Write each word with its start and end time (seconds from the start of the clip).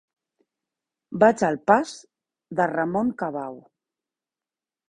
Vaig 1.25 1.43
al 1.49 1.59
pas 1.71 1.93
de 2.61 2.67
Ramon 2.73 3.15
Cabau. 3.23 3.63